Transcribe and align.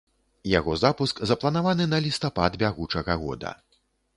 Яго 0.59 0.73
запуск 0.83 1.21
запланаваны 1.31 1.85
на 1.93 1.99
лістапад 2.07 2.59
бягучага 2.65 3.13
года. 3.25 3.57